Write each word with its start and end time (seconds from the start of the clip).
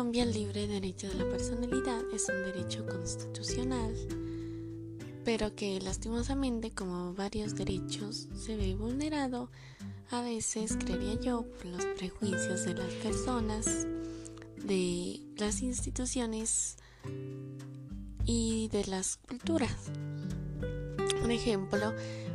Colombia, 0.00 0.22
el 0.22 0.32
libre 0.32 0.66
derecho 0.66 1.08
de 1.08 1.14
la 1.16 1.28
personalidad 1.28 2.00
es 2.14 2.26
un 2.30 2.36
derecho 2.36 2.86
constitucional, 2.86 3.94
pero 5.26 5.54
que 5.54 5.78
lastimosamente, 5.78 6.70
como 6.70 7.12
varios 7.12 7.54
derechos, 7.54 8.26
se 8.34 8.56
ve 8.56 8.74
vulnerado 8.74 9.50
a 10.10 10.22
veces, 10.22 10.78
creería 10.78 11.20
yo, 11.20 11.42
por 11.42 11.66
los 11.66 11.84
prejuicios 11.98 12.64
de 12.64 12.76
las 12.76 12.94
personas, 12.94 13.86
de 14.64 15.20
las 15.36 15.60
instituciones 15.60 16.76
y 18.24 18.68
de 18.68 18.86
las 18.86 19.18
culturas. 19.18 19.90
Un 21.22 21.30
ejemplo, 21.30 21.92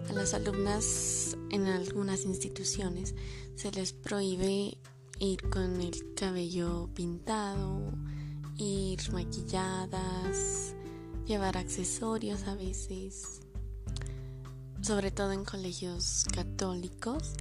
a 0.07 0.13
las 0.13 0.35
alumnas 0.35 1.35
en 1.49 1.65
algunas 1.65 2.25
instituciones 2.25 3.15
se 3.55 3.71
les 3.71 3.91
prohíbe 3.91 4.77
ir 5.19 5.49
con 5.49 5.81
el 5.81 6.13
cabello 6.15 6.89
pintado, 6.93 7.93
ir 8.57 8.99
maquilladas, 9.11 10.75
llevar 11.25 11.57
accesorios 11.57 12.43
a 12.43 12.55
veces, 12.55 13.41
sobre 14.81 15.11
todo 15.11 15.31
en 15.31 15.45
colegios 15.45 16.25
católicos. 16.33 17.33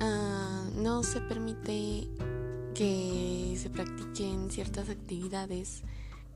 Ah, 0.00 0.64
no 0.76 1.02
se 1.02 1.20
permite 1.20 2.08
que 2.74 3.56
se 3.60 3.70
practiquen 3.70 4.50
ciertas 4.50 4.88
actividades 4.88 5.82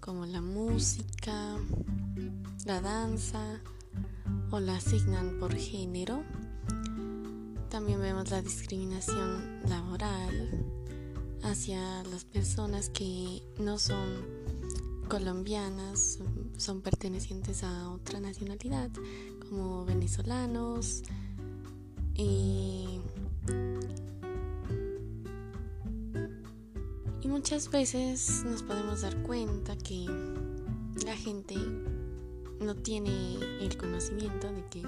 como 0.01 0.27
la 0.27 0.41
música, 0.41 1.57
la 2.65 2.81
danza 2.81 3.61
o 4.51 4.61
la 4.61 4.77
asignan 4.77 5.39
por 5.41 5.55
género. 5.55 6.23
También 7.77 8.01
vemos 8.01 8.31
la 8.31 8.41
discriminación 8.41 9.61
laboral 9.69 10.65
hacia 11.43 12.03
las 12.05 12.25
personas 12.25 12.89
que 12.89 13.43
no 13.59 13.79
son 13.79 14.25
colombianas, 15.11 16.19
son 16.57 16.81
pertenecientes 16.81 17.63
a 17.65 17.91
otra 17.91 18.19
nacionalidad, 18.19 18.89
como 19.51 19.85
venezolanos. 19.85 21.03
Y, 22.15 22.99
muchas 27.25 27.71
veces 27.71 28.43
nos 28.47 28.63
podemos 28.63 29.03
dar 29.03 29.23
cuenta 29.23 29.77
que 29.77 30.07
la 31.05 31.15
gente 31.15 31.57
no 32.59 32.75
tiene 32.75 33.37
el 33.61 33.77
conocimiento 33.77 34.51
de 34.51 34.65
que 34.71 34.83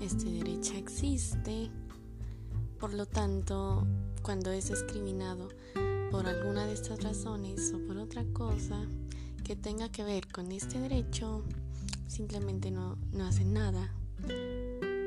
este 0.00 0.24
derecho 0.30 0.72
existe 0.78 1.70
por 2.80 2.94
lo 2.94 3.04
tanto, 3.04 3.86
cuando 4.22 4.50
es 4.52 4.70
discriminado 4.70 5.50
por 6.10 6.26
alguna 6.26 6.64
de 6.64 6.72
estas 6.72 7.02
razones 7.02 7.72
o 7.74 7.86
por 7.86 7.98
otra 7.98 8.24
cosa 8.32 8.86
que 9.44 9.54
tenga 9.54 9.92
que 9.92 10.02
ver 10.02 10.26
con 10.28 10.50
este 10.50 10.80
derecho, 10.80 11.44
simplemente 12.06 12.70
no, 12.70 12.96
no 13.12 13.26
hacen 13.26 13.52
nada 13.52 13.94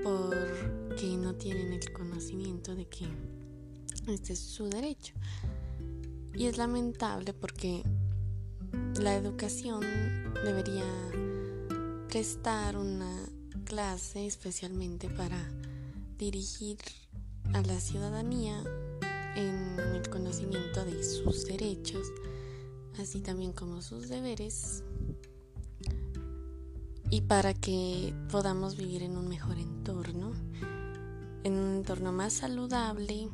porque 0.03 1.17
no 1.17 1.33
tienen 1.33 1.73
el 1.73 1.91
conocimiento 1.91 2.75
de 2.75 2.85
que 2.85 3.07
este 4.07 4.33
es 4.33 4.39
su 4.39 4.69
derecho. 4.69 5.16
Y 6.35 6.45
es 6.45 6.57
lamentable 6.57 7.33
porque 7.33 7.81
la 8.99 9.16
educación 9.16 9.81
debería 10.45 10.85
prestar 12.07 12.77
una 12.77 13.25
clase 13.66 14.27
especialmente 14.27 15.09
para 15.09 15.44
dirigir 16.19 16.77
a 17.54 17.62
la 17.62 17.80
ciudadanía 17.80 18.64
en 19.36 19.80
el 19.80 20.09
conocimiento 20.09 20.84
de 20.86 21.03
sus 21.03 21.46
derechos, 21.46 22.08
así 23.00 23.22
también 23.22 23.53
como 23.53 23.81
sus 23.81 24.09
deberes, 24.09 24.84
y 27.09 27.22
para 27.22 27.53
que 27.53 28.13
podamos 28.31 28.75
vivir 28.75 29.03
en 29.03 29.18
un 29.18 29.28
mejor 29.28 29.59
entorno, 29.59 30.34
en 31.44 31.53
un 31.53 31.75
entorno 31.75 32.12
más 32.12 32.34
saludable, 32.34 33.30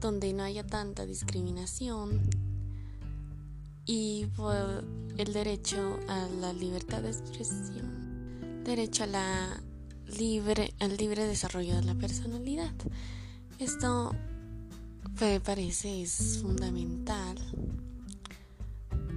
donde 0.00 0.32
no 0.32 0.42
haya 0.42 0.66
tanta 0.66 1.06
discriminación 1.06 2.20
y 3.86 4.26
por 4.36 4.84
el 5.16 5.32
derecho 5.32 5.98
a 6.08 6.26
la 6.40 6.52
libertad 6.52 7.02
de 7.02 7.10
expresión, 7.10 8.62
derecho 8.64 9.04
a 9.04 9.06
la 9.06 9.62
libre, 10.18 10.74
el 10.78 10.96
libre 10.96 11.26
desarrollo 11.26 11.76
de 11.76 11.82
la 11.82 11.94
personalidad. 11.94 12.72
Esto 13.58 14.14
me 15.20 15.40
parece 15.40 16.02
es 16.02 16.38
fundamental 16.40 17.36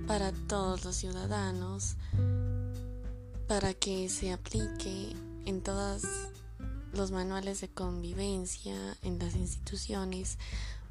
para 0.08 0.31
todos 0.31 0.84
los 0.84 0.96
ciudadanos, 0.96 1.96
para 3.48 3.74
que 3.74 4.09
se 4.09 4.34
aplique 4.34 5.16
en 5.46 5.62
todos 5.62 6.04
los 6.94 7.12
manuales 7.12 7.62
de 7.62 7.70
convivencia, 7.70 8.75
en 9.02 9.18
las 9.20 9.36
instituciones, 9.36 10.38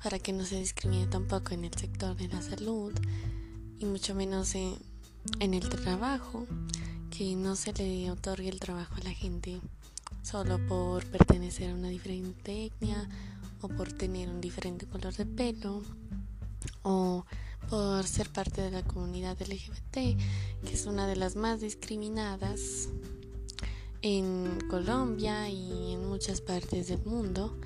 para 0.02 0.18
que 0.18 0.32
no 0.32 0.44
se 0.44 0.58
discrimine 0.58 1.06
tampoco 1.06 1.54
en 1.54 1.64
el 1.64 1.74
sector 1.74 2.16
de 2.16 2.28
la 2.28 2.42
salud 2.42 2.92
y 3.78 3.84
mucho 3.84 4.14
menos 4.14 4.54
en, 4.54 4.76
en 5.40 5.54
el 5.54 5.68
trabajo, 5.68 6.46
que 7.10 7.36
no 7.36 7.54
se 7.56 7.72
le 7.74 8.10
otorgue 8.10 8.48
el 8.48 8.58
trabajo 8.58 8.94
a 8.94 9.04
la 9.04 9.12
gente 9.12 9.60
solo 10.22 10.64
por 10.66 11.04
pertenecer 11.06 11.70
a 11.70 11.74
una 11.74 11.88
diferente 11.88 12.66
etnia 12.66 13.08
o 13.60 13.68
por 13.68 13.92
tener 13.92 14.28
un 14.28 14.40
diferente 14.40 14.86
color 14.86 15.14
de 15.14 15.26
pelo 15.26 15.82
o 16.82 17.24
por 17.68 18.04
ser 18.04 18.30
parte 18.30 18.62
de 18.62 18.70
la 18.70 18.82
comunidad 18.82 19.40
LGBT, 19.40 19.92
que 19.92 20.72
es 20.72 20.86
una 20.86 21.06
de 21.06 21.16
las 21.16 21.36
más 21.36 21.60
discriminadas 21.60 22.88
en 24.02 24.58
Colombia 24.68 25.48
y 25.48 25.92
en 25.92 26.08
muchas 26.08 26.40
partes 26.40 26.88
del 26.88 27.04
mundo, 27.04 27.56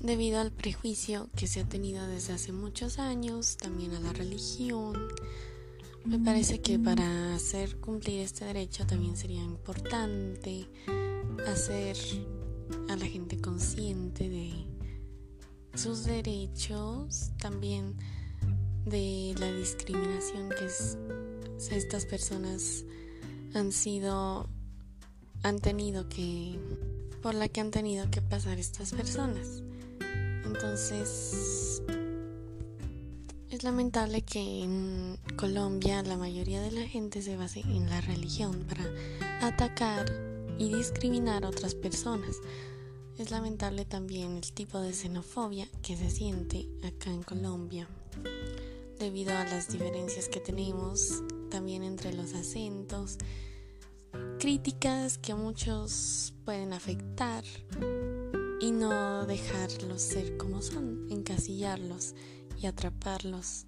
debido 0.00 0.40
al 0.40 0.50
prejuicio 0.50 1.28
que 1.36 1.46
se 1.46 1.60
ha 1.60 1.64
tenido 1.64 2.06
desde 2.06 2.32
hace 2.32 2.52
muchos 2.52 2.98
años, 2.98 3.56
también 3.56 3.94
a 3.94 4.00
la 4.00 4.12
religión, 4.12 4.94
me 6.04 6.18
parece 6.18 6.60
que 6.60 6.78
para 6.78 7.34
hacer 7.34 7.78
cumplir 7.78 8.20
este 8.20 8.44
derecho 8.44 8.86
también 8.86 9.16
sería 9.16 9.42
importante 9.42 10.68
hacer 11.46 11.96
a 12.88 12.96
la 12.96 13.06
gente 13.06 13.40
consciente 13.40 14.28
de 14.28 14.66
sus 15.74 16.04
derechos, 16.04 17.30
también 17.40 17.96
de 18.84 19.34
la 19.38 19.52
discriminación 19.52 20.50
que 20.50 20.66
estas 21.76 22.04
personas 22.06 22.84
han 23.54 23.72
sido, 23.72 24.48
han 25.42 25.58
tenido 25.60 26.08
que, 26.08 26.58
por 27.22 27.34
la 27.34 27.48
que 27.48 27.60
han 27.60 27.70
tenido 27.70 28.10
que 28.10 28.20
pasar 28.20 28.58
estas 28.58 28.92
personas. 28.92 29.62
Entonces, 30.44 31.82
es 33.52 33.64
lamentable 33.64 34.22
que 34.22 34.62
en 34.62 35.18
Colombia 35.36 36.02
la 36.02 36.16
mayoría 36.16 36.62
de 36.62 36.70
la 36.70 36.88
gente 36.88 37.20
se 37.20 37.36
base 37.36 37.60
en 37.60 37.90
la 37.90 38.00
religión 38.00 38.64
para 38.66 38.90
atacar 39.46 40.10
y 40.58 40.74
discriminar 40.74 41.44
a 41.44 41.50
otras 41.50 41.74
personas. 41.74 42.36
Es 43.18 43.30
lamentable 43.30 43.84
también 43.84 44.38
el 44.38 44.52
tipo 44.52 44.80
de 44.80 44.94
xenofobia 44.94 45.68
que 45.82 45.98
se 45.98 46.10
siente 46.10 46.66
acá 46.82 47.10
en 47.10 47.22
Colombia 47.22 47.86
debido 48.98 49.36
a 49.36 49.44
las 49.44 49.70
diferencias 49.70 50.30
que 50.30 50.40
tenemos 50.40 51.22
también 51.50 51.82
entre 51.82 52.14
los 52.14 52.32
acentos, 52.32 53.18
críticas 54.38 55.18
que 55.18 55.34
muchos 55.34 56.32
pueden 56.46 56.72
afectar 56.72 57.44
y 58.60 58.70
no 58.70 59.26
dejarlos 59.26 60.00
ser 60.00 60.38
como 60.38 60.62
son, 60.62 61.06
encasillarlos 61.10 62.14
y 62.62 62.66
atraparlos, 62.66 63.66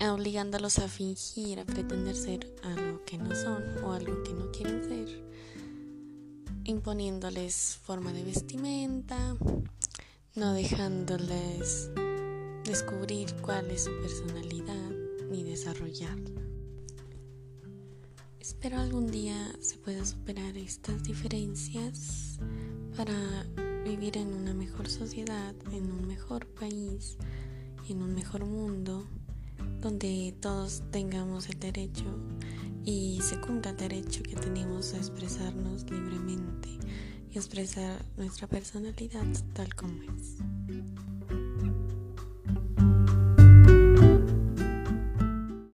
obligándolos 0.00 0.78
a 0.78 0.88
fingir, 0.88 1.60
a 1.60 1.64
pretender 1.64 2.16
ser 2.16 2.56
algo 2.64 3.04
que 3.04 3.18
no 3.18 3.34
son 3.36 3.62
o 3.84 3.92
algo 3.92 4.22
que 4.24 4.32
no 4.32 4.50
quieren 4.50 4.82
ser, 4.82 5.24
imponiéndoles 6.64 7.78
forma 7.84 8.12
de 8.12 8.24
vestimenta, 8.24 9.36
no 10.34 10.52
dejándoles 10.54 11.90
descubrir 12.64 13.32
cuál 13.42 13.70
es 13.70 13.84
su 13.84 13.92
personalidad 14.00 14.90
ni 15.30 15.44
desarrollarla. 15.44 16.42
Espero 18.40 18.78
algún 18.78 19.10
día 19.10 19.36
se 19.60 19.76
pueda 19.76 20.04
superar 20.04 20.56
estas 20.56 21.04
diferencias 21.04 22.40
para 22.96 23.14
vivir 23.84 24.16
en 24.16 24.34
una 24.34 24.54
mejor 24.54 24.88
sociedad, 24.88 25.54
en 25.72 25.90
un 25.90 26.06
mejor 26.06 26.46
país, 26.46 27.16
en 27.88 28.02
un 28.02 28.14
mejor 28.14 28.44
mundo, 28.44 29.06
donde 29.80 30.34
todos 30.40 30.82
tengamos 30.90 31.48
el 31.48 31.58
derecho 31.58 32.04
y 32.84 33.20
se 33.22 33.40
cumpla 33.40 33.70
el 33.72 33.76
derecho 33.76 34.22
que 34.22 34.34
tenemos 34.36 34.94
a 34.94 34.98
expresarnos 34.98 35.90
libremente 35.90 36.68
y 37.30 37.36
expresar 37.36 38.04
nuestra 38.16 38.46
personalidad 38.46 39.26
tal 39.52 39.74
como 39.74 40.02
es. 40.02 40.36